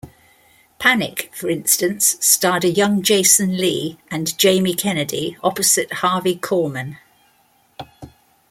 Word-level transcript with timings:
"Panic", 0.79 1.29
for 1.31 1.47
instance, 1.47 2.17
starred 2.19 2.63
a 2.63 2.67
young 2.69 3.03
Jason 3.03 3.57
Lee 3.57 3.99
and 4.09 4.35
Jamie 4.35 4.73
Kennedy 4.73 5.37
opposite 5.43 5.93
Harvey 5.93 6.35
Korman. 6.35 6.97